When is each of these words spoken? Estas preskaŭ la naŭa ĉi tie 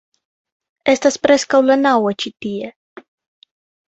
Estas 0.93 1.19
preskaŭ 1.25 1.59
la 1.67 1.75
naŭa 1.81 2.13
ĉi 2.23 2.31
tie 2.47 2.73